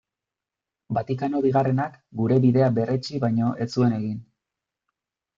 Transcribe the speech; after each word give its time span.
Vatikano 0.97 1.41
Bigarrenak 1.45 1.99
gure 2.21 2.37
bidea 2.45 2.69
berretsi 2.77 3.19
baino 3.25 3.51
ez 3.65 3.69
zuen 3.75 3.93
egin. 3.99 4.17